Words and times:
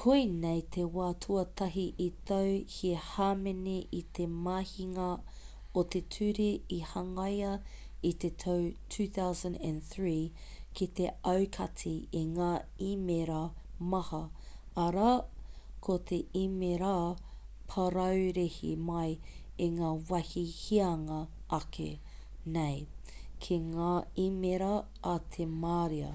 koinei 0.00 0.60
te 0.74 0.82
wā 0.92 1.06
tuatahi 1.24 1.82
i 2.04 2.06
tau 2.28 2.52
he 2.74 2.92
hāmene 3.08 3.72
i 3.98 3.98
te 4.18 4.28
mahinga 4.46 5.08
o 5.80 5.82
te 5.94 6.00
ture 6.14 6.46
i 6.76 6.78
hangaia 6.92 7.50
i 8.12 8.12
te 8.22 8.30
tau 8.44 8.62
2003 8.96 10.14
ki 10.80 10.88
te 11.00 11.10
aukati 11.34 11.92
i 12.22 12.24
ngā 12.30 12.48
īmēra 12.88 13.42
maha 13.96 14.22
arā 14.86 15.10
ko 15.88 15.98
te 16.12 16.22
īmēra 16.46 16.96
paraurehe 17.74 18.74
mai 18.88 19.06
i 19.68 19.72
ngā 19.78 19.94
wāhi 20.14 20.48
hianga 20.62 21.22
ake 21.60 21.92
nei 22.56 22.82
ki 23.46 23.60
ngā 23.70 23.94
īmēra 24.28 24.72
a 25.16 25.16
te 25.36 25.52
marea 25.66 26.14